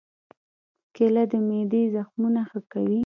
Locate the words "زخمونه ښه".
1.95-2.59